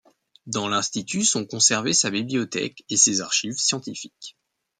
Dans 0.47 0.67
l'Institut 0.67 1.23
sont 1.25 1.45
conservées 1.45 1.93
sa 1.93 2.09
bibliothèque 2.09 2.83
et 2.89 2.97
ses 2.97 3.21
archives 3.21 3.59
scientifiques. 3.59 4.35